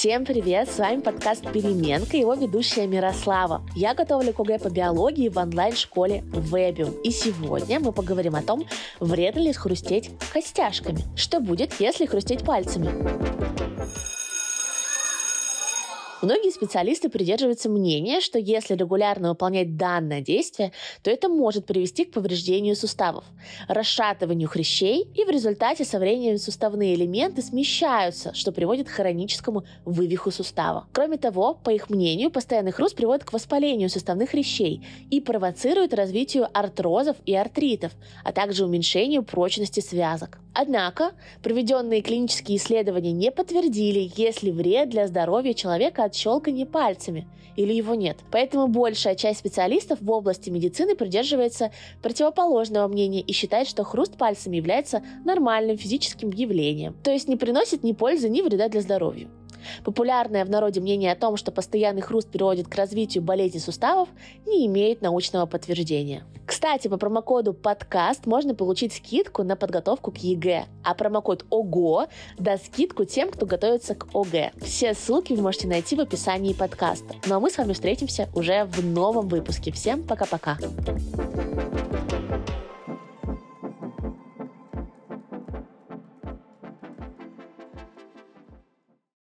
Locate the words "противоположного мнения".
52.02-53.20